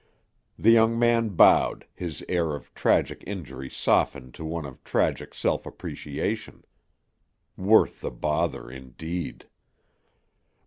[0.57, 5.63] The young man bowed, his air of tragic injury softened to one of tragic self
[5.63, 6.65] appreciation.
[7.55, 9.45] Worth the bother, indeed!